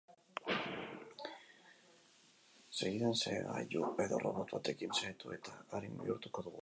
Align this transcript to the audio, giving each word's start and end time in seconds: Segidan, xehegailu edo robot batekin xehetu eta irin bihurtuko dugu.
Segidan, 2.77 3.15
xehegailu 3.23 3.87
edo 4.07 4.23
robot 4.25 4.55
batekin 4.59 4.97
xehetu 5.01 5.35
eta 5.37 5.59
irin 5.83 6.01
bihurtuko 6.01 6.47
dugu. 6.49 6.59